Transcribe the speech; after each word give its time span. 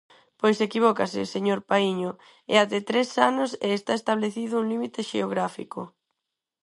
Pois 0.39 0.57
equivócase, 0.67 1.21
señor 1.35 1.59
Paíño, 1.69 2.11
é 2.53 2.55
ata 2.63 2.79
tres 2.89 3.09
anos 3.29 3.51
e 3.65 3.67
está 3.79 3.93
establecido 3.95 4.53
un 4.61 4.65
límite 4.71 5.01
xeográfico. 5.09 5.81